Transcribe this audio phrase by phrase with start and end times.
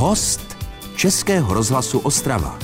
[0.00, 0.56] Host
[0.96, 2.58] Českého rozhlasu Ostrava.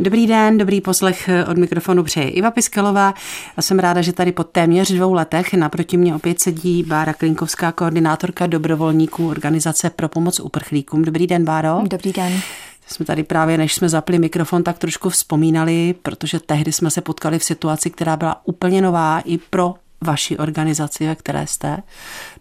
[0.00, 3.14] Dobrý den, dobrý poslech od mikrofonu přeje Iva Piskelová.
[3.56, 7.72] Já jsem ráda, že tady po téměř dvou letech naproti mě opět sedí Bára Klinkovská,
[7.72, 11.02] koordinátorka dobrovolníků Organizace pro pomoc uprchlíkům.
[11.02, 11.80] Dobrý den, Báro.
[11.82, 12.40] Dobrý den.
[12.86, 17.38] Jsme tady právě, než jsme zapli mikrofon, tak trošku vzpomínali, protože tehdy jsme se potkali
[17.38, 21.82] v situaci, která byla úplně nová i pro vaši organizaci, ve které jste,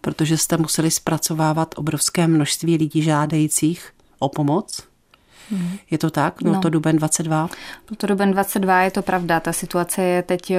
[0.02, 4.87] protože jste museli zpracovávat obrovské množství lidí žádajících o pomoc.
[5.52, 5.78] Hmm.
[5.92, 6.34] Je to tak?
[6.42, 6.62] Byl no.
[6.62, 7.50] to duben 22?
[7.88, 9.40] Byl to duben 22, je to pravda.
[9.40, 10.54] Ta situace je teď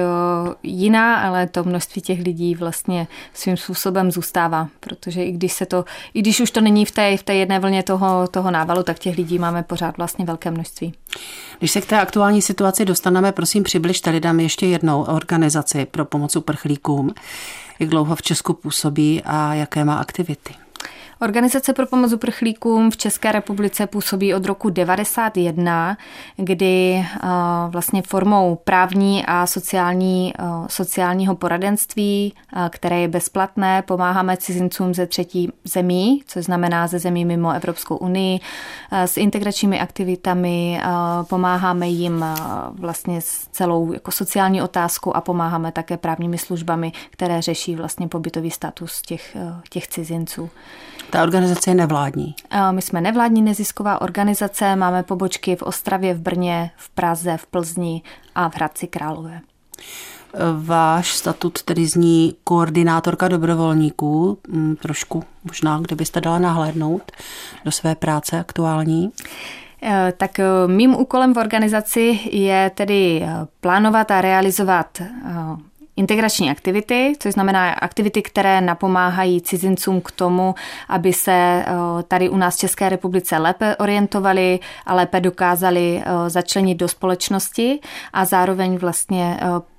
[0.63, 5.85] jiná, ale to množství těch lidí vlastně svým způsobem zůstává, protože i když se to,
[6.13, 8.99] i když už to není v té, v té jedné vlně toho, toho návalu, tak
[8.99, 10.93] těch lidí máme pořád vlastně velké množství.
[11.59, 16.35] Když se k té aktuální situaci dostaneme, prosím přibližte lidem ještě jednou organizaci pro pomoc
[16.35, 17.13] uprchlíkům.
[17.79, 20.53] Jak dlouho v Česku působí a jaké má aktivity?
[21.21, 25.97] Organizace pro pomoc uprchlíkům v České republice působí od roku 91,
[26.37, 27.05] kdy
[27.69, 30.33] vlastně formou právní a sociální,
[30.67, 32.33] sociálního poradenství,
[32.69, 38.39] které je bezplatné, pomáháme cizincům ze třetí zemí, což znamená ze zemí mimo Evropskou unii,
[38.91, 40.81] s integračními aktivitami,
[41.29, 42.25] pomáháme jim
[42.71, 48.51] vlastně s celou jako sociální otázkou a pomáháme také právními službami, které řeší vlastně pobytový
[48.51, 49.37] status těch,
[49.69, 50.49] těch cizinců.
[51.09, 52.35] Ta organizace je nevládní.
[52.71, 58.01] My jsme nevládní nezisková organizace, máme pobočky v Ostravě, v Brně, v Praze, v Plzni
[58.35, 59.41] a v Hradci Králové.
[60.57, 64.37] Váš statut tedy zní koordinátorka dobrovolníků.
[64.47, 67.11] Mm, trošku možná, kdybyste dala nahlédnout
[67.65, 69.11] do své práce aktuální.
[69.83, 73.29] E, tak e, mým úkolem v organizaci je tedy e,
[73.61, 75.01] plánovat a realizovat
[75.99, 80.55] integrační aktivity, což znamená aktivity, které napomáhají cizincům k tomu,
[80.89, 81.65] aby se eh,
[82.07, 87.79] tady u nás v České republice lépe orientovali a lépe dokázali eh, začlenit do společnosti
[88.13, 89.69] a zároveň vlastně eh,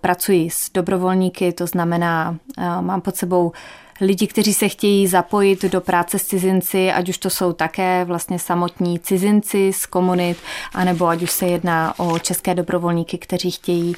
[0.00, 2.36] pracuji s dobrovolníky, to znamená,
[2.80, 3.52] mám pod sebou
[4.00, 8.38] lidi, kteří se chtějí zapojit do práce s cizinci, ať už to jsou také vlastně
[8.38, 10.36] samotní cizinci z komunit,
[10.74, 13.96] anebo ať už se jedná o české dobrovolníky, kteří chtějí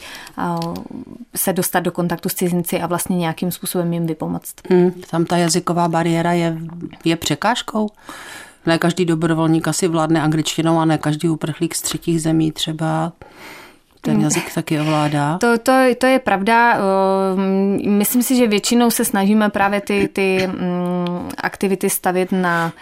[1.36, 4.54] se dostat do kontaktu s cizinci a vlastně nějakým způsobem jim vypomoct.
[4.70, 6.58] Hmm, tam ta jazyková bariéra je,
[7.04, 7.88] je překážkou?
[8.66, 13.12] Ne každý dobrovolník asi vládne angličtinou a ne každý uprchlík z třetích zemí třeba
[14.00, 14.22] ten mm.
[14.22, 15.38] jazyk taky ovládá.
[15.38, 16.78] To, to, to je pravda.
[17.86, 22.72] Myslím si, že většinou se snažíme právě ty, ty mm, aktivity stavit na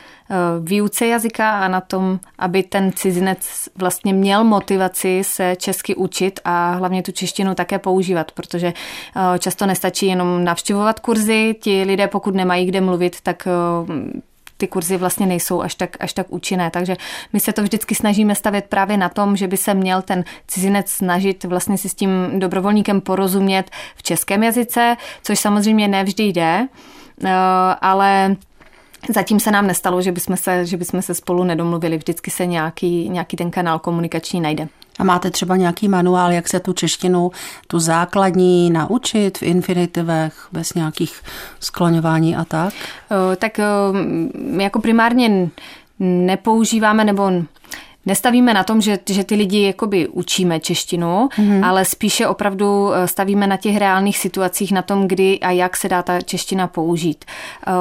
[0.60, 6.70] výuce jazyka a na tom, aby ten cizinec vlastně měl motivaci se česky učit a
[6.70, 8.72] hlavně tu češtinu také používat, protože
[9.38, 11.56] často nestačí jenom navštěvovat kurzy.
[11.60, 13.48] Ti lidé, pokud nemají kde mluvit, tak
[14.58, 16.70] ty kurzy vlastně nejsou až tak, až tak účinné.
[16.70, 16.96] Takže
[17.32, 20.90] my se to vždycky snažíme stavět právě na tom, že by se měl ten cizinec
[20.90, 26.68] snažit vlastně si s tím dobrovolníkem porozumět v českém jazyce, což samozřejmě nevždy jde,
[27.24, 27.30] eh,
[27.80, 28.36] ale
[29.14, 31.96] Zatím se nám nestalo, že bychom se, že bychom se spolu nedomluvili.
[31.96, 34.68] Vždycky se nějaký, nějaký ten kanál komunikační najde.
[34.98, 37.30] A máte třeba nějaký manuál, jak se tu češtinu,
[37.66, 41.20] tu základní naučit v infinitivech, bez nějakých
[41.60, 42.74] skloňování a tak?
[43.36, 43.60] Tak
[44.58, 45.48] jako primárně
[45.98, 47.30] nepoužíváme nebo
[48.06, 51.66] nestavíme na tom, že, že ty lidi jakoby učíme češtinu, mm-hmm.
[51.66, 55.88] ale spíše opravdu eh, stavíme na těch reálných situacích, na tom, kdy a jak se
[55.88, 57.24] dá ta čeština použít.
[57.66, 57.74] Uh,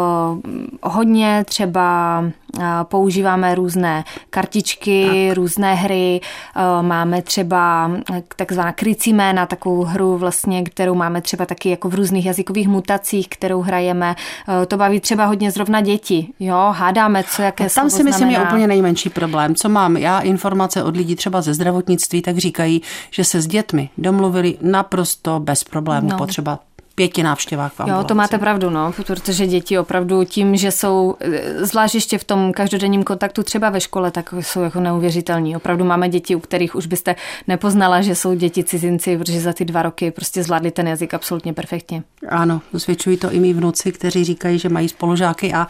[0.83, 2.19] hodně třeba
[2.57, 5.37] uh, používáme různé kartičky, tak.
[5.37, 6.21] různé hry,
[6.55, 7.91] uh, máme třeba
[8.35, 13.27] takzvaná krycí jména, takovou hru vlastně, kterou máme třeba taky jako v různých jazykových mutacích,
[13.27, 14.15] kterou hrajeme.
[14.47, 18.29] Uh, to baví třeba hodně zrovna děti, jo, hádáme, co jaké a Tam si myslím
[18.29, 19.55] je úplně nejmenší problém.
[19.55, 22.81] Co mám já informace od lidí třeba ze zdravotnictví, tak říkají,
[23.11, 26.17] že se s dětmi domluvili naprosto bez problémů no.
[26.17, 26.59] potřeba
[26.97, 31.15] pěti návštěvách v Jo, to máte pravdu, no, protože děti opravdu tím, že jsou,
[31.57, 35.55] zvlášť ještě v tom každodenním kontaktu třeba ve škole, tak jsou jako neuvěřitelní.
[35.55, 37.15] Opravdu máme děti, u kterých už byste
[37.47, 41.53] nepoznala, že jsou děti cizinci, protože za ty dva roky prostě zvládli ten jazyk absolutně
[41.53, 42.03] perfektně.
[42.29, 45.67] Ano, zvětšují to i mý vnuci, kteří říkají, že mají spolužáky a,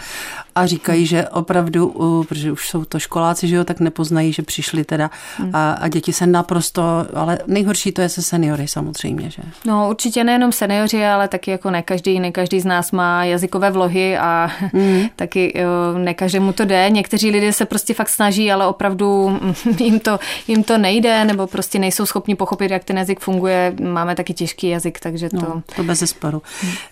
[0.55, 1.87] a říkají, že opravdu,
[2.29, 5.51] protože už jsou to školáci, že jo, tak nepoznají, že přišli teda hmm.
[5.53, 6.81] a, a děti se naprosto,
[7.13, 9.43] ale nejhorší to je se seniory samozřejmě, že?
[9.65, 13.71] No určitě nejenom seniori, ale taky jako ne každý, ne každý z nás má jazykové
[13.71, 15.01] vlohy a mm.
[15.15, 15.53] taky
[15.97, 16.89] ne každému to jde.
[16.89, 19.39] Někteří lidé se prostě fakt snaží, ale opravdu
[19.79, 23.73] jim to, jim to nejde, nebo prostě nejsou schopni pochopit, jak ten jazyk funguje.
[23.83, 25.35] Máme taky těžký jazyk, takže to...
[25.35, 26.41] No, to bez zesporu.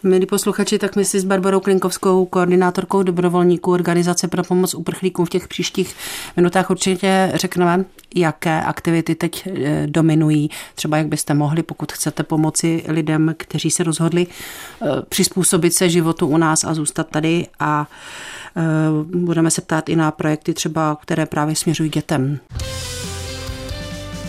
[0.03, 5.29] Milí posluchači, tak my si s Barbarou Klinkovskou, koordinátorkou dobrovolníků Organizace pro pomoc uprchlíkům v
[5.29, 5.95] těch příštích
[6.35, 7.85] minutách určitě řekneme,
[8.15, 10.49] jaké aktivity teď eh, dominují.
[10.75, 16.27] Třeba jak byste mohli, pokud chcete pomoci lidem, kteří se rozhodli eh, přizpůsobit se životu
[16.27, 17.87] u nás a zůstat tady a
[18.57, 18.61] eh,
[19.17, 22.39] budeme se ptát i na projekty třeba, které právě směřují dětem.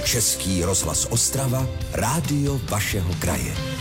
[0.04, 3.75] Český rozhlas Ostrava, rádio vašeho kraje.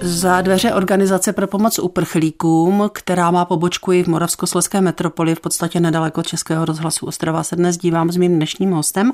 [0.00, 5.80] Za dveře organizace pro pomoc uprchlíkům, která má pobočku i v Moravskoslezské metropoli, v podstatě
[5.80, 9.12] nedaleko Českého rozhlasu Ostrava, se dnes dívám s mým dnešním hostem,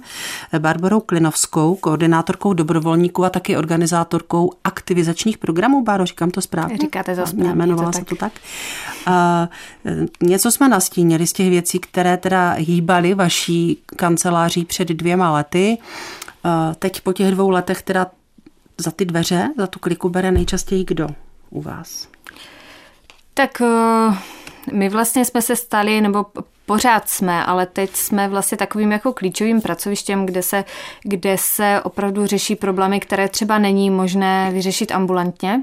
[0.58, 5.84] Barbarou Klinovskou, koordinátorkou dobrovolníků a taky organizátorkou aktivizačních programů.
[5.84, 6.78] Báro, říkám to správně?
[6.78, 7.50] Říkáte to správně.
[7.50, 8.32] Jmenovala to se to tak.
[9.06, 9.48] A,
[10.22, 15.78] něco jsme nastínili z těch věcí, které teda hýbaly vaší kanceláří před dvěma lety.
[16.78, 18.06] Teď po těch dvou letech teda
[18.78, 21.08] za ty dveře, za tu kliku bere nejčastěji kdo
[21.50, 22.08] u vás?
[23.34, 24.18] Tak eh,
[24.72, 26.26] my vlastně jsme se stali, nebo
[26.66, 30.64] pořád jsme, ale teď jsme vlastně takovým jako klíčovým pracovištěm, kde se,
[31.02, 35.62] kde se opravdu řeší problémy, které třeba není možné vyřešit ambulantně.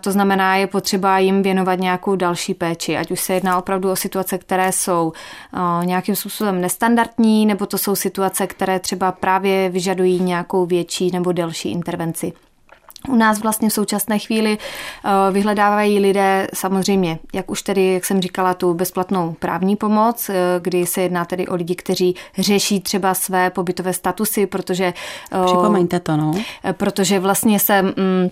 [0.00, 3.96] To znamená, je potřeba jim věnovat nějakou další péči, ať už se jedná opravdu o
[3.96, 5.12] situace, které jsou
[5.84, 11.70] nějakým způsobem nestandardní, nebo to jsou situace, které třeba právě vyžadují nějakou větší nebo delší
[11.70, 12.32] intervenci.
[13.08, 14.58] U nás vlastně v současné chvíli
[15.32, 20.30] vyhledávají lidé samozřejmě, jak už tedy, jak jsem říkala, tu bezplatnou právní pomoc,
[20.60, 24.94] kdy se jedná tedy o lidi, kteří řeší třeba své pobytové statusy, protože...
[25.44, 26.32] Připomeňte to, no.
[26.72, 27.82] Protože vlastně se...
[27.82, 28.30] Mm,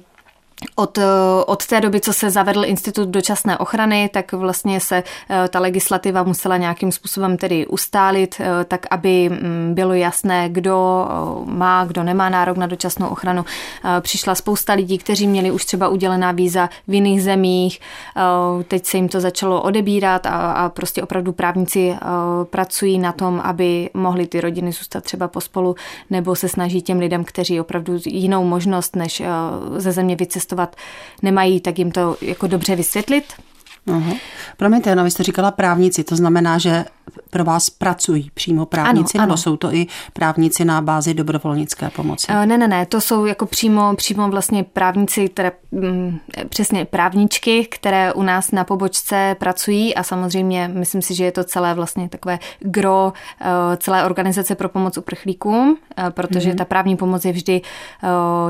[0.74, 1.04] od, eh,
[1.46, 6.22] od té doby, co se zavedl institut dočasné ochrany, tak vlastně se eh, ta legislativa
[6.22, 11.06] musela nějakým způsobem tedy ustálit, eh, tak aby mm, bylo jasné, kdo
[11.44, 13.44] má, kdo nemá nárok na dočasnou ochranu.
[14.00, 17.80] Přišla spousta lidí, kteří měli už třeba udělená víza v jiných zemích,
[18.68, 21.96] teď se jim to začalo odebírat a, a prostě opravdu právníci
[22.50, 25.74] pracují na tom, aby mohly ty rodiny zůstat třeba pospolu,
[26.10, 29.22] nebo se snaží těm lidem, kteří opravdu jinou možnost, než
[29.76, 30.76] ze země vycestovat, cestovat
[31.22, 33.24] nemají, tak jim to jako dobře vysvětlit.
[33.86, 34.18] Uhum.
[34.56, 36.84] Promiňte, no vy jste říkala právníci, to znamená, že
[37.30, 39.36] pro vás pracují přímo právníci, ano, nebo ano.
[39.36, 42.26] jsou to i právníci na bázi dobrovolnické pomoci?
[42.30, 46.18] Eh, ne, ne, ne, to jsou jako přímo, přímo vlastně právníci, které, mm,
[46.48, 51.44] přesně právničky, které u nás na pobočce pracují a samozřejmě myslím si, že je to
[51.44, 56.56] celé vlastně takové gro eh, celé organizace pro pomoc uprchlíkům, eh, protože mm.
[56.56, 57.60] ta právní pomoc je vždy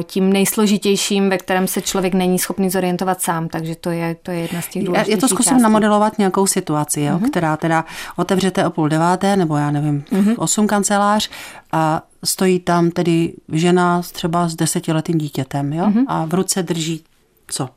[0.02, 4.38] tím nejsložitějším, ve kterém se člověk není schopný zorientovat sám, takže to je, to je
[4.38, 5.62] jedna z těch důležitých Já to zkusím částí.
[5.62, 7.31] namodelovat nějakou situaci, jo, mm.
[7.31, 7.84] která teda
[8.16, 10.35] otevře otevřete o půl deváté, nebo já nevím, mm-hmm.
[10.39, 11.31] osm kancelář
[11.73, 15.85] a stojí tam tedy žena třeba s desetiletým dítětem, jo?
[15.85, 16.05] Mm-hmm.
[16.09, 17.05] A v ruce drží
[17.47, 17.69] co?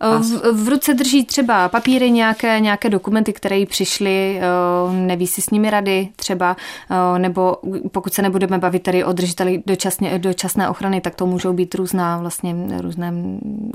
[0.00, 4.42] V, v ruce drží třeba papíry nějaké, nějaké dokumenty, které jí přišly, eh,
[4.92, 6.56] neví si s nimi rady třeba,
[6.90, 7.56] eh, nebo
[7.92, 12.18] pokud se nebudeme bavit tady o držiteli dočasně, dočasné ochrany, tak to můžou být různá
[12.18, 13.12] vlastně různé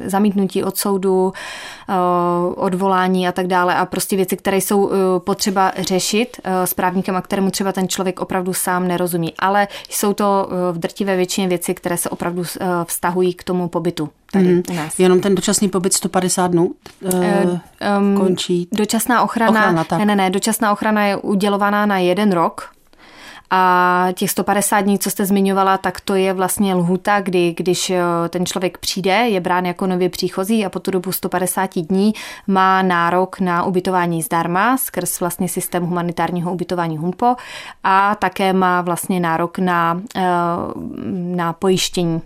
[0.06, 1.34] zamítnutí od soudu,
[1.90, 1.94] eh,
[2.56, 7.52] odvolání a tak dále a prostě věci, které jsou potřeba řešit s právníkem a kterému
[7.52, 9.34] třeba ten člověk opravdu sám nerozumí.
[9.40, 12.44] Ale jsou to v drtivé většině věci, které se opravdu
[12.86, 14.64] vztahují k tomu pobytu tady mm.
[14.72, 15.00] u nás.
[15.00, 17.12] Jenom ten dočasný pobyt 150 dnů uh,
[18.00, 18.68] um, končí.
[18.72, 20.00] Dočasná ochrana, ochrana tak.
[20.00, 22.70] ne, ne, ne, dočasná ochrana je udělovaná na jeden rok.
[23.54, 28.04] A těch 150 dní, co jste zmiňovala, tak to je vlastně lhuta, kdy když eh,
[28.30, 32.14] ten člověk přijde, je brán jako nově příchozí a po tu dobu 150 dní
[32.48, 37.36] má nárok na ubytování zdarma skrz vlastně systém humanitárního ubytování HUMPO
[37.84, 40.02] a také má vlastně nárok na,
[41.36, 42.22] na pojištění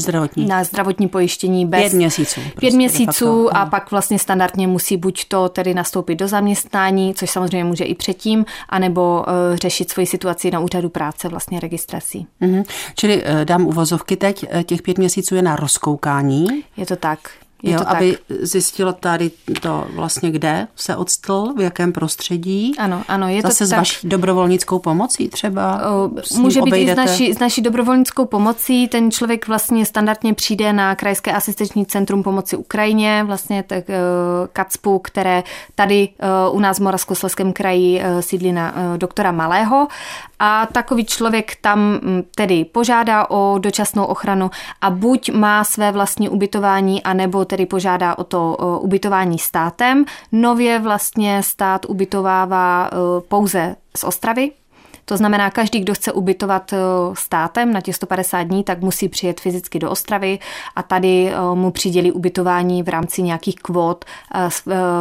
[0.00, 0.46] Zdravotní.
[0.46, 1.80] Na zdravotní pojištění bez...
[1.80, 2.40] Pět měsíců.
[2.40, 7.30] Prostě pět měsíců a pak vlastně standardně musí buď to tedy nastoupit do zaměstnání, což
[7.30, 12.26] samozřejmě může i předtím, anebo uh, řešit svoji situaci na úřadu práce vlastně registrací.
[12.42, 12.64] Mm-hmm.
[12.94, 16.46] Čili uh, dám uvozovky teď, uh, těch pět měsíců je na rozkoukání.
[16.76, 17.18] Je to tak.
[17.62, 18.38] Je jo, to aby tak.
[18.40, 22.72] zjistilo tady to vlastně, kde se odstl, v jakém prostředí.
[22.78, 23.78] Ano, ano, je Zase to s tak.
[23.78, 25.90] vaší dobrovolnickou pomocí třeba?
[25.90, 27.02] O, může být obejdete.
[27.02, 28.88] i s naší, s naší dobrovolnickou pomocí.
[28.88, 33.94] Ten člověk vlastně standardně přijde na Krajské asistenční centrum pomoci Ukrajině, vlastně tak, uh,
[34.52, 35.42] KACPu, které
[35.74, 36.08] tady
[36.48, 39.88] uh, u nás v Moravskoslezském kraji uh, sídlí na uh, doktora Malého
[40.38, 46.28] a takový člověk tam mm, tedy požádá o dočasnou ochranu a buď má své vlastní
[46.28, 50.04] ubytování, anebo tedy požádá o to ubytování státem.
[50.32, 52.90] Nově vlastně stát ubytovává
[53.28, 54.50] pouze z Ostravy,
[55.08, 56.76] to znamená, každý, kdo chce ubytovat eh,
[57.14, 60.38] státem na těch 150 dní, tak musí přijet fyzicky do Ostravy
[60.76, 64.48] a tady eh, mu přidělí ubytování v rámci nějakých kvót eh,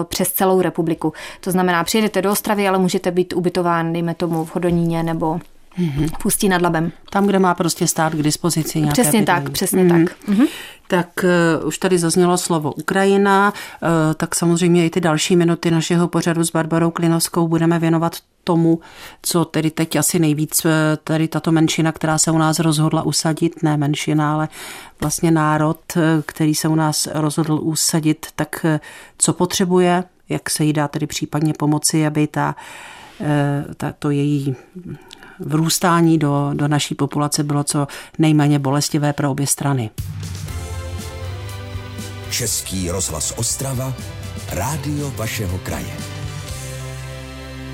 [0.04, 1.14] přes celou republiku.
[1.40, 5.40] To znamená, přijedete do Ostravy, ale můžete být ubytován, dejme tomu, v Hodoníně nebo
[5.78, 6.10] mm-hmm.
[6.22, 6.92] Pustí nad Labem.
[7.10, 9.44] Tam, kde má prostě stát k dispozici nějaké Přesně bydlení.
[9.44, 10.06] tak, přesně mm-hmm.
[10.06, 10.18] tak.
[10.30, 10.48] Mm-hmm.
[10.88, 11.10] Tak
[11.60, 16.44] uh, už tady zaznělo slovo Ukrajina, uh, tak samozřejmě i ty další minuty našeho pořadu
[16.44, 18.80] s Barbarou Klinovskou budeme věnovat tomu,
[19.22, 23.64] co tedy teď asi nejvíc eh, tady tato menšina, která se u nás rozhodla usadit,
[23.64, 24.50] ne menšina, ale
[25.02, 25.80] vlastně národ,
[26.26, 28.66] který se u nás rozhodl usadit, tak
[29.18, 32.56] co potřebuje, jak se jí dá tedy případně pomoci, aby ta,
[33.78, 34.56] ta to její
[35.40, 37.88] vrůstání do, do naší populace bylo co
[38.20, 39.90] nejméně bolestivé pro obě strany.
[42.30, 43.94] Český rozhlas Ostrava,
[44.52, 45.94] rádio vašeho kraje.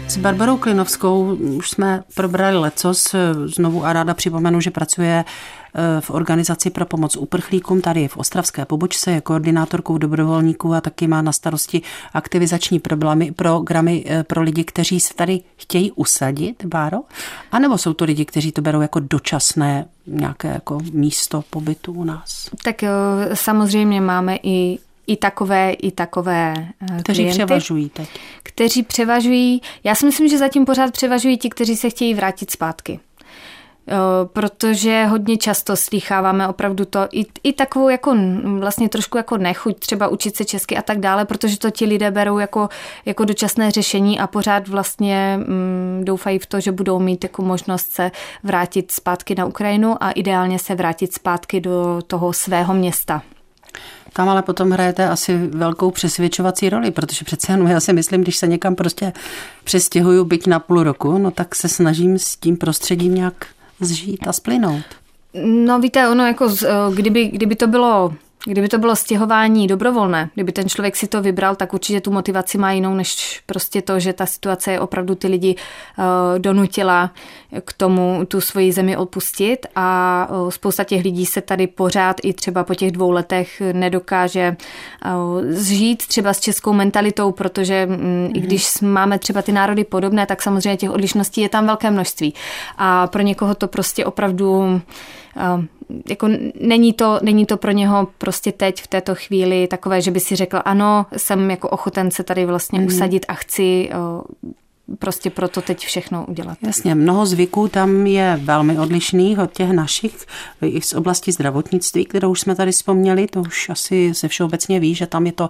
[0.07, 3.15] S Barbarou Klinovskou už jsme probrali lecos.
[3.45, 5.25] Znovu a ráda připomenu, že pracuje
[5.99, 11.21] v organizaci pro pomoc uprchlíkům tady v Ostravské pobočce, je koordinátorkou dobrovolníků a taky má
[11.21, 11.81] na starosti
[12.13, 16.97] aktivizační problémy, programy eh, pro lidi, kteří se tady chtějí usadit, Báro?
[17.51, 22.03] A nebo jsou to lidi, kteří to berou jako dočasné nějaké jako místo pobytu u
[22.03, 22.49] nás?
[22.63, 22.91] Tak jo,
[23.33, 28.09] samozřejmě máme i i takové, i takové eh, Kteří klienty, převažují teď.
[28.43, 32.99] Kteří převažují, já si myslím, že zatím pořád převažují ti, kteří se chtějí vrátit zpátky.
[33.87, 33.95] Eh,
[34.33, 38.15] protože hodně často slýcháváme opravdu to i, i takovou jako
[38.59, 42.11] vlastně trošku jako nechuť třeba učit se česky a tak dále, protože to ti lidé
[42.11, 42.69] berou jako,
[43.05, 47.91] jako dočasné řešení a pořád vlastně mm, doufají v to, že budou mít jako možnost
[47.91, 48.11] se
[48.43, 53.21] vrátit zpátky na Ukrajinu a ideálně se vrátit zpátky do toho svého města.
[54.13, 58.37] Tam ale potom hrajete asi velkou přesvědčovací roli, protože přece jenom já si myslím, když
[58.37, 59.13] se někam prostě
[59.63, 63.45] přestěhuju byť na půl roku, no tak se snažím s tím prostředím nějak
[63.79, 64.83] zžít a splynout.
[65.43, 66.55] No víte, ono jako,
[66.95, 68.13] kdyby, kdyby to bylo
[68.45, 72.57] Kdyby to bylo stěhování dobrovolné, kdyby ten člověk si to vybral, tak určitě tu motivaci
[72.57, 76.03] má jinou, než prostě to, že ta situace je opravdu ty lidi uh,
[76.39, 77.11] donutila
[77.65, 82.33] k tomu tu svoji zemi opustit a uh, spousta těch lidí se tady pořád i
[82.33, 84.55] třeba po těch dvou letech nedokáže
[85.05, 88.47] uh, zžít třeba s českou mentalitou, protože mm, i mhm.
[88.47, 92.33] když máme třeba ty národy podobné, tak samozřejmě těch odlišností je tam velké množství.
[92.77, 94.81] A pro někoho to prostě opravdu
[96.09, 96.27] jako
[96.59, 100.35] není to, není to pro něho prostě teď v této chvíli takové, že by si
[100.35, 102.85] řekl, ano, jsem jako ochoten se tady vlastně mm.
[102.85, 103.89] usadit a chci
[104.99, 106.57] prostě proto teď všechno udělat.
[106.61, 110.25] Jasně, mnoho zvyků tam je velmi odlišných od těch našich,
[110.61, 114.95] i z oblasti zdravotnictví, kterou už jsme tady vzpomněli, to už asi se všeobecně ví,
[114.95, 115.49] že tam je to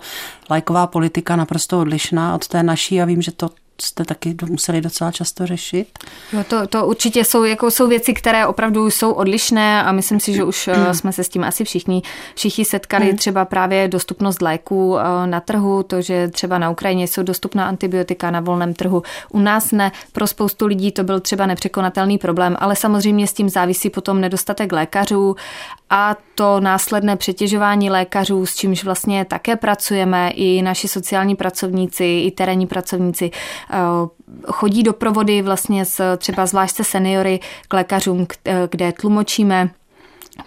[0.50, 3.50] lajková politika naprosto odlišná od té naší a vím, že to
[3.82, 5.88] jste taky museli docela často řešit?
[6.34, 10.34] Jo, to, to určitě jsou, jako jsou věci, které opravdu jsou odlišné a myslím si,
[10.34, 10.94] že už mm.
[10.94, 12.02] jsme se s tím asi všichni,
[12.36, 13.12] všichni setkali.
[13.12, 13.18] Mm.
[13.18, 18.32] Třeba právě dostupnost léků eh, na trhu, to, že třeba na Ukrajině jsou dostupná antibiotika
[18.32, 19.04] na volném trhu.
[19.32, 19.92] U nás ne.
[20.12, 24.72] Pro spoustu lidí to byl třeba nepřekonatelný problém, ale samozřejmě s tím závisí potom nedostatek
[24.72, 25.36] lékařů
[25.90, 32.32] a to následné přetěžování lékařů, s čímž vlastně také pracujeme, i naši sociální pracovníci, i
[32.32, 33.32] terénní pracovníci
[33.70, 33.78] eh,
[34.52, 38.28] chodí do provody vlastně s třeba zvlášť se seniory k lékařům,
[38.70, 39.70] kde tlumočíme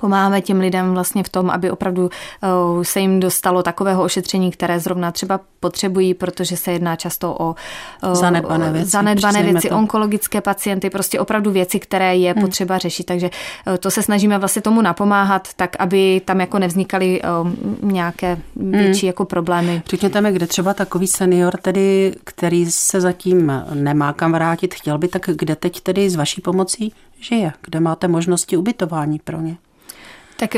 [0.00, 2.10] Pomáháme těm lidem vlastně v tom, aby opravdu
[2.42, 7.54] eh, se jim dostalo takového ošetření, které zrovna třeba potřebují, protože se jedná často o
[8.02, 12.42] eh, zanedbané věci, zanedbané věci onkologické pacienty, prostě opravdu věci, které je hmm.
[12.42, 13.04] potřeba řešit.
[13.04, 13.30] Takže
[13.66, 17.20] eh, to se snažíme vlastně tomu napomáhat, tak aby tam jako nevznikaly
[17.82, 19.08] nějaké větší hmm.
[19.08, 19.82] jako problémy.
[19.90, 25.08] Řekněte mi, kde třeba takový senior, tedy, který se zatím nemá kam vrátit, chtěl by,
[25.08, 27.52] tak kde teď tedy s vaší pomocí žije?
[27.62, 29.56] Kde máte možnosti ubytování pro ně?
[30.36, 30.50] Tak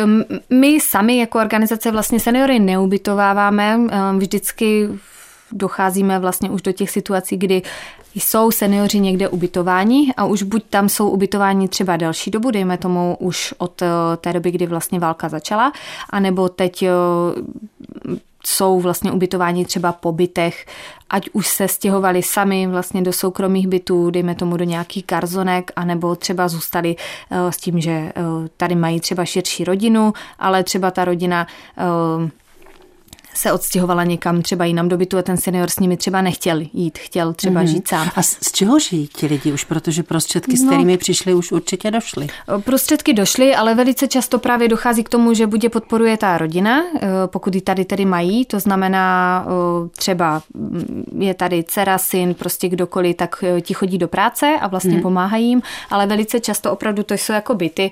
[0.51, 3.81] my sami jako organizace vlastně seniory neubytováváme.
[4.19, 4.89] Vždycky
[5.53, 7.63] docházíme vlastně už do těch situací, kdy
[8.15, 13.17] jsou seniori někde ubytováni a už buď tam jsou ubytováni třeba další dobu, dejme tomu
[13.21, 15.73] už od eh, té doby, kdy vlastně válka začala,
[16.11, 16.91] anebo teď eh,
[18.49, 20.67] jsou vlastně ubytováni třeba po bytech,
[21.11, 26.17] ať už se stěhovali sami vlastně do soukromých bytů, dejme tomu do nějakých karzonek, anebo
[26.17, 26.97] třeba zůstali
[27.31, 28.13] eh, s tím, že eh,
[28.57, 31.47] tady mají třeba širší rodinu, ale třeba ta rodina
[31.79, 32.31] eh,
[33.35, 36.99] se odstěhovala někam třeba jinam do bytu a ten senior s nimi třeba nechtěl jít,
[36.99, 37.67] chtěl třeba mm-hmm.
[37.67, 38.11] žít sám.
[38.17, 41.91] A z čeho žijí ti lidi už, protože prostředky, s no, kterými přišli, už určitě
[41.91, 42.27] došly?
[42.61, 46.83] Prostředky došly, ale velice často právě dochází k tomu, že buď je podporuje ta rodina,
[47.27, 49.47] pokud ji tady tedy mají, to znamená
[49.97, 54.95] třeba mm, je tady dcera, syn, prostě kdokoliv, tak ti chodí do práce a vlastně
[54.95, 55.03] mm.
[55.03, 57.91] pomáhají jim, ale velice často opravdu to jsou jako byty,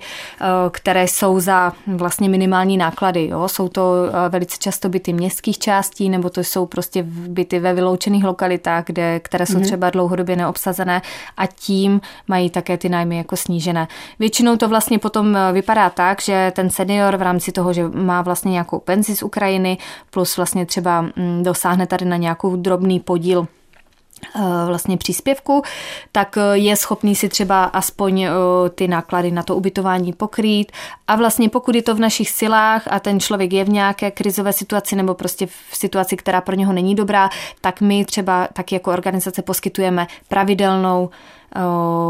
[0.71, 3.29] které jsou za vlastně minimální náklady.
[3.29, 3.49] Jo?
[3.49, 3.83] Jsou to
[4.29, 9.21] velice často byty měst městských částí, nebo to jsou prostě byty ve vyloučených lokalitách, kde,
[9.21, 9.65] které jsou mm-hmm.
[9.65, 11.03] třeba dlouhodobě neobsazené
[11.37, 13.89] a tím mají také ty nájmy jako snížené.
[14.19, 18.23] Většinou to vlastně potom eh, vypadá tak, že ten senior v rámci toho, že má
[18.23, 19.79] vlastně nějakou penzi z Ukrajiny,
[20.11, 23.47] plus vlastně třeba mm, dosáhne tady na nějakou drobný podíl
[24.67, 25.63] vlastně příspěvku,
[26.13, 28.31] tak eh, je schopný si třeba aspoň eh,
[28.75, 30.73] ty náklady na to ubytování pokrýt
[31.09, 34.53] a vlastně pokud je to v našich silách a ten člověk je v nějaké krizové
[34.53, 37.31] situaci nebo prostě v situaci, která pro něho není dobrá,
[37.61, 41.11] tak my třeba taky jako organizace poskytujeme pravidelnou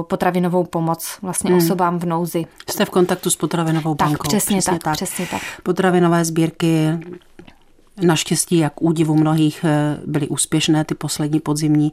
[0.08, 1.58] potravinovou pomoc vlastně hmm.
[1.58, 2.46] osobám v nouzi.
[2.70, 4.16] Jste v kontaktu s potravinovou bankou.
[4.16, 4.94] Tak, přesně, přesně tak, tak.
[4.94, 5.42] Přesně tak.
[5.62, 6.98] Potravinové sbírky
[8.02, 11.92] Naštěstí, jak údivu mnohých, eh, byly úspěšné ty poslední podzimní,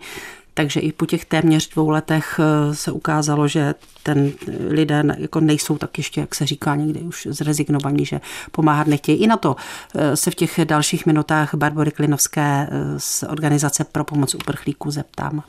[0.53, 4.31] takže i po těch téměř dvou letech eh, se ukázalo, že ten
[4.69, 9.24] lidé jako nejsou tak ještě, jak se říká někdy už zrezignovaní, že pomáhat nechtějí.
[9.24, 9.55] I na to
[9.95, 15.43] eh, se v těch dalších minutách Barbory Klinovské z Organizace pro pomoc uprchlíků zeptám.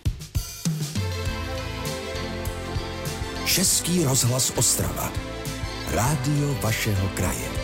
[3.46, 5.12] Český rozhlas Ostrava.
[5.94, 7.63] Rádio vašeho kraje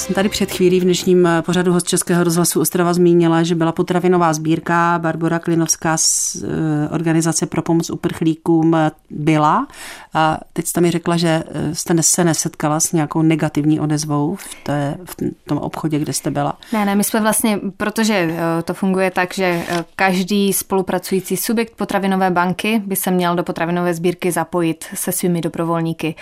[0.00, 3.72] jsem tady před chvílí v dnešním eh, pořadu host Českého rozhlasu Ostrava zmínila, že byla
[3.72, 4.98] potravinová sbírka.
[4.98, 9.66] Barbara Klinovská z eh, Organizace pro pomoc uprchlíkům eh, byla.
[10.14, 11.42] A teď jste mi řekla, že
[11.72, 15.16] jste se nesetkala s nějakou negativní odezvou v, té, v
[15.46, 16.58] tom obchodě, kde jste byla.
[16.72, 19.62] Ne, ne, my jsme vlastně, protože to funguje tak, že
[19.96, 26.14] každý spolupracující subjekt potravinové banky by se měl do potravinové sbírky zapojit se svými dobrovolníky.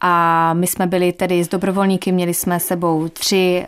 [0.00, 3.66] A my jsme byli tedy s dobrovolníky, měli jsme sebou tři, eh,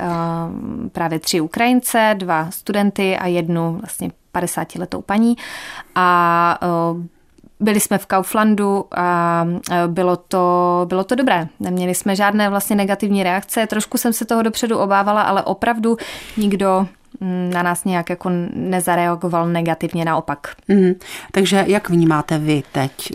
[0.92, 5.36] právě tři Ukrajince, dva studenty a jednu vlastně 50-letou paní.
[5.94, 7.08] A eh,
[7.60, 11.48] byli jsme v Kauflandu a eh, bylo to, bylo to dobré.
[11.60, 13.66] Neměli jsme žádné vlastně negativní reakce.
[13.66, 15.96] Trošku jsem se toho dopředu obávala, ale opravdu
[16.36, 16.86] nikdo
[17.20, 20.54] mm, na nás nějak jako nezareagoval negativně, naopak.
[20.68, 20.92] Mm,
[21.32, 23.12] takže jak vnímáte vy teď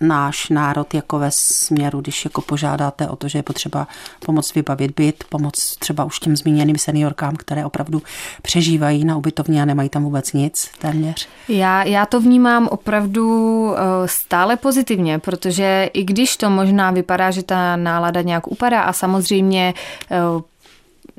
[0.00, 3.86] náš národ jako ve směru, když jako požádáte o to, že je potřeba
[4.26, 8.02] pomoct vybavit byt, pomoct třeba už těm zmíněným seniorkám, které opravdu
[8.42, 11.28] přežívají na ubytovně a nemají tam vůbec nic téměř?
[11.48, 17.42] Já, já to vnímám opravdu eh, stále pozitivně, protože i když to možná vypadá, že
[17.42, 19.74] ta nálada nějak upadá a samozřejmě
[20.10, 20.16] eh,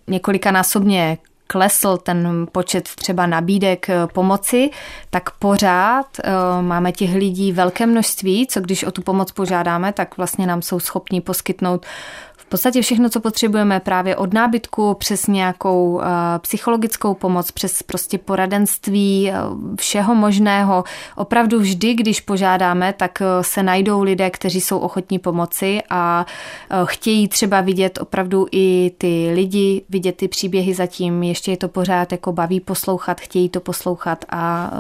[0.08, 4.70] několikanásobně klesl ten počet třeba nabídek eh, pomoci,
[5.10, 6.32] tak pořád eh,
[6.62, 10.80] máme těch lidí velké množství, co když o tu pomoc požádáme, tak vlastně nám jsou
[10.80, 11.86] schopni poskytnout
[12.48, 16.04] podstatě všechno, co potřebujeme právě od nábytku přes nějakou uh,
[16.38, 20.84] psychologickou pomoc, přes prostě poradenství, uh, všeho možného.
[21.16, 26.26] Opravdu vždy, když požádáme, tak uh, se najdou lidé, kteří jsou ochotní pomoci a
[26.86, 32.12] chtějí třeba vidět opravdu i ty lidi, vidět ty příběhy zatím, ještě je to pořád
[32.12, 34.72] jako baví poslouchat, chtějí to poslouchat a,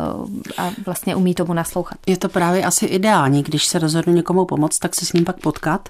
[0.57, 1.97] a vlastně umí tomu naslouchat.
[2.07, 5.39] Je to právě asi ideální, když se rozhodnu někomu pomoct, tak se s ním pak
[5.39, 5.89] potkat,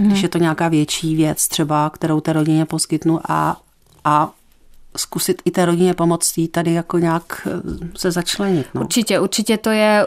[0.00, 0.06] mm.
[0.06, 3.60] když je to nějaká větší větší věc třeba, kterou té rodině poskytnu a,
[4.04, 4.30] a
[4.96, 8.66] zkusit i té rodině pomoct jí tady jako nějak eh, se začlenit.
[8.74, 8.80] No.
[8.80, 10.06] Určitě, určitě to je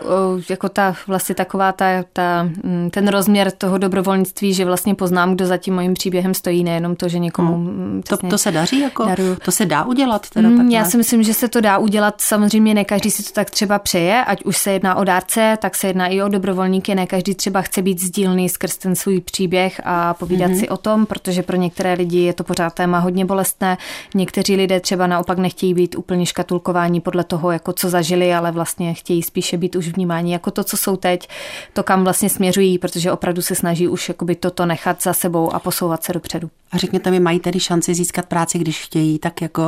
[0.49, 5.45] jako ta vlastně taková ta, ta, mm, ten rozměr toho dobrovolnictví, že vlastně poznám, kdo
[5.45, 8.01] za tím mojím příběhem stojí, nejenom to, že někomu hmm.
[8.09, 9.35] to, to se daří jako, daruju.
[9.45, 12.73] to se dá udělat teda mm, Já si myslím, že se to dá udělat, samozřejmě
[12.73, 15.87] ne každý si to tak třeba přeje, ať už se jedná o dárce, tak se
[15.87, 20.13] jedná i o dobrovolníky, ne každý třeba chce být sdílný skrz ten svůj příběh a
[20.13, 20.59] povídat mm-hmm.
[20.59, 23.77] si o tom, protože pro některé lidi je to pořád téma hodně bolestné,
[24.15, 28.51] někteří lidé lidé třeba naopak nechtějí být úplně škatulkování podle toho, jako co zažili, ale
[28.51, 31.29] vlastně chtějí spíše být už vnímání jako to, co jsou teď,
[31.73, 35.59] to kam vlastně směřují, protože opravdu se snaží už jakoby toto nechat za sebou a
[35.59, 36.49] posouvat se dopředu.
[36.71, 39.63] A řekněte mi, mají tedy šanci získat práci, když chtějí, tak jako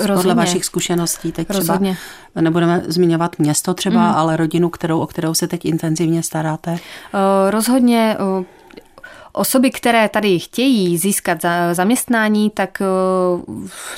[0.00, 1.96] uh, podle vašich zkušeností teď třeba Rozhodně.
[2.40, 4.14] nebudeme zmiňovat město třeba, mm.
[4.16, 6.72] ale rodinu, kterou, o kterou se teď intenzivně staráte?
[6.72, 8.44] Uh, rozhodně uh,
[9.34, 11.38] osoby, které tady chtějí získat
[11.72, 12.86] zaměstnání, tak eh,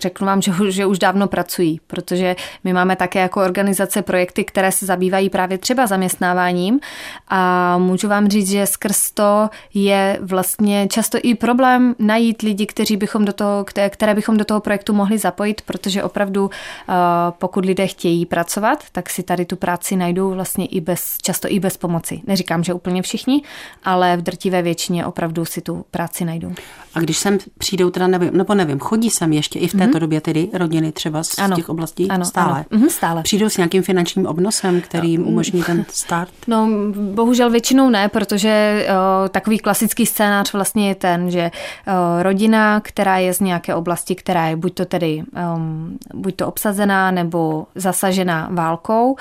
[0.01, 4.73] řeknu vám, že, že už dávno pracují, protože my máme také jako organizace projekty, které
[4.73, 6.81] se zabývají právě třeba zaměstnáváním
[7.29, 12.97] a můžu vám říct, že skrz to je vlastně často i problém najít lidi, kteří
[12.97, 16.93] bychom do toho, které bychom do toho projektu mohli zapojit, protože opravdu eh,
[17.31, 21.61] pokud lidé chtějí pracovat, tak si tady tu práci najdou vlastně i bez, často i
[21.61, 22.21] bez pomoci.
[22.27, 23.43] Neříkám, že úplně všichni,
[23.85, 26.53] ale v drtivé většině opravdu si tu práci najdou.
[26.95, 30.01] A když sem přijdou, teda nevím, nebo nevím, chodí sem ještě i v této mm-hmm.
[30.01, 31.57] době tedy rodiny třeba z ano.
[31.57, 32.65] těch oblastí ano, stále.
[32.71, 32.83] Ano.
[32.83, 33.23] Mm-hmm, stále.
[33.23, 36.31] Přijdou s nějakým finančním obnosem, který jim umožní ten start?
[36.47, 36.69] No,
[37.15, 43.19] bohužel většinou ne, protože o, takový klasický scénář vlastně je ten, že o, rodina, která
[43.19, 45.23] je z nějaké oblasti, která je buď to tedy
[45.57, 49.17] um, buď to obsazená nebo zasažená válkou,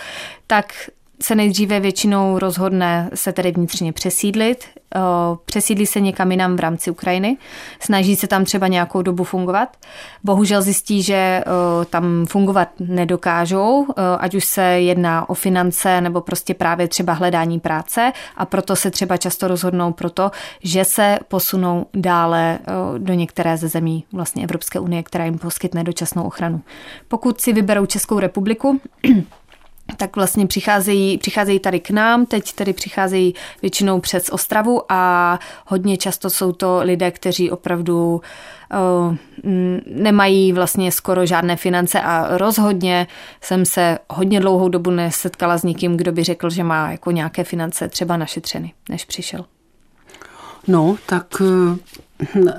[0.48, 0.74] tak
[1.22, 4.66] se nejdříve většinou rozhodne se tedy vnitřně přesídlit.
[5.46, 7.38] Přesídlí se někam jinam v rámci Ukrajiny,
[7.80, 9.78] snaží se tam třeba nějakou dobu fungovat.
[10.24, 11.44] Bohužel zjistí, že
[11.90, 13.88] tam fungovat nedokážou,
[14.20, 18.92] ať už se jedná o finance nebo prostě právě třeba hledání práce a proto se
[18.92, 20.32] třeba často rozhodnou proto,
[20.64, 22.60] že se posunou dále
[22.98, 26.62] do některé ze zemí vlastně Evropské unie, která jim poskytne dočasnou ochranu.
[27.08, 28.80] Pokud si vyberou Českou republiku,
[29.98, 35.98] tak vlastně přicházejí, přicházejí tady k nám, teď tady přicházejí většinou přes Ostravu a hodně
[35.98, 38.22] často jsou to lidé, kteří opravdu
[38.74, 39.16] uh,
[39.86, 43.08] nemají vlastně skoro žádné finance a rozhodně
[43.42, 47.44] jsem se hodně dlouhou dobu nesetkala s nikým, kdo by řekl, že má jako nějaké
[47.44, 49.46] finance třeba našetřeny, než přišel.
[50.68, 51.42] No, tak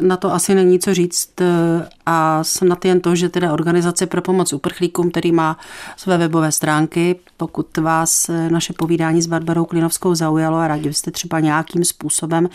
[0.01, 4.23] na to asi není co říct eh, a snad jen to, že teda Organizace pro
[4.23, 5.59] pomoc uprchlíkům, který má
[5.97, 11.11] své webové stránky, pokud vás eh, naše povídání s Barbarou Klinovskou zaujalo a rádi byste
[11.11, 12.49] třeba nějakým způsobem,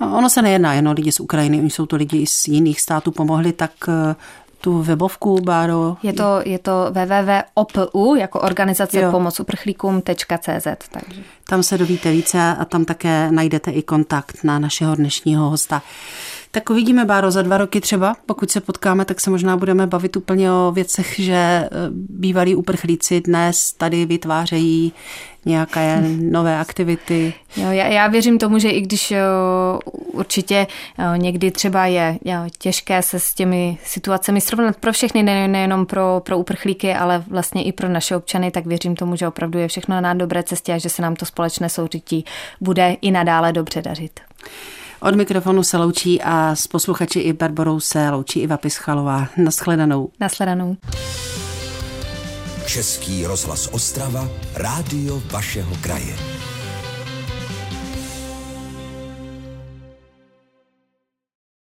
[0.00, 2.80] ono se nejedná jen o lidi z Ukrajiny, oni jsou to lidi i z jiných
[2.80, 3.72] států pomohli, tak
[4.64, 5.96] tu webovku, Báro?
[6.02, 9.10] Je to, je to www.opu, jako organizace jo.
[9.10, 10.66] pomoc uprchlíkům.cz.
[10.90, 11.22] Takže.
[11.48, 15.82] Tam se dovíte více a tam také najdete i kontakt na našeho dnešního hosta.
[16.54, 20.16] Tak uvidíme, Báro, za dva roky třeba, pokud se potkáme, tak se možná budeme bavit
[20.16, 24.92] úplně o věcech, že eh, bývalí uprchlíci dnes tady vytvářejí
[25.44, 27.34] nějaké nové aktivity.
[27.56, 29.18] Jo, já, já věřím tomu, že i když jo,
[29.86, 30.66] eh, určitě
[30.98, 35.48] jo, eh, někdy třeba je jo, těžké se s těmi situacemi srovnat pro všechny, ne,
[35.48, 39.58] nejenom pro, pro uprchlíky, ale vlastně i pro naše občany, tak věřím tomu, že opravdu
[39.58, 42.24] je všechno na dobré cestě a že se nám to společné soužití
[42.60, 44.20] bude i nadále dobře dařit.
[45.04, 49.28] Od mikrofonu se loučí a s posluchači i Barbarou se loučí Iva Pischalová.
[49.36, 50.08] Naschledanou.
[50.20, 50.76] Naschledanou.
[52.66, 56.43] Český rozhlas Ostrava, rádio vašeho kraje.